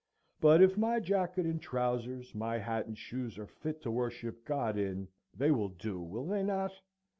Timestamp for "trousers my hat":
1.61-2.87